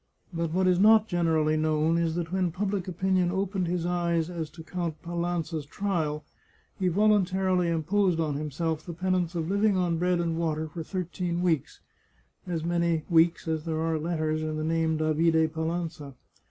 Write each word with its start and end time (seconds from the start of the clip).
But 0.33 0.51
what 0.51 0.65
is 0.65 0.79
not 0.79 1.07
generally 1.07 1.55
known 1.55 1.99
is 1.99 2.15
that 2.15 2.31
when 2.31 2.49
public 2.51 2.87
opinion 2.87 3.29
opened 3.31 3.67
his 3.67 3.85
eyes 3.85 4.31
as 4.31 4.49
to 4.49 4.63
Count 4.63 4.99
Palanza's 5.03 5.63
trial, 5.67 6.23
he 6.79 6.87
voluntarily 6.87 7.69
imposed 7.69 8.19
on 8.19 8.33
himself 8.33 8.83
the 8.83 8.93
penance 8.95 9.35
of 9.35 9.47
living 9.47 9.77
on 9.77 9.99
bread 9.99 10.19
and 10.19 10.39
water 10.39 10.67
for 10.67 10.81
thirteen 10.81 11.43
weeks— 11.43 11.81
as 12.47 12.63
many 12.65 13.03
weeks 13.11 13.47
as 13.47 13.63
there 13.65 13.79
are 13.79 13.99
letters 13.99 14.41
in 14.41 14.57
the 14.57 14.63
name 14.63 14.97
Davide 14.97 15.53
Palanza. 15.53 16.15